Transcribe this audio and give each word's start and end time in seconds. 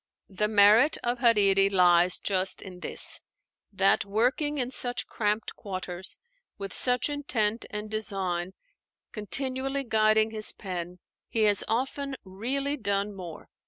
The 0.29 0.47
merit 0.47 0.97
of 1.03 1.19
Hariri 1.19 1.69
lies 1.69 2.17
just 2.17 2.59
in 2.63 2.79
this: 2.79 3.21
that 3.71 4.03
working 4.03 4.57
in 4.57 4.71
such 4.71 5.05
cramped 5.05 5.55
quarters, 5.55 6.17
with 6.57 6.73
such 6.73 7.07
intent 7.07 7.65
and 7.69 7.87
design 7.87 8.53
continually 9.11 9.83
guiding 9.83 10.31
his 10.31 10.53
pen, 10.53 10.97
he 11.29 11.43
has 11.43 11.63
often 11.67 12.15
really 12.25 12.77
done 12.77 13.13
more. 13.13 13.47